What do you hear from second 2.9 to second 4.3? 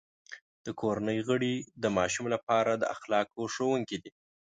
اخلاقو ښوونکي دي.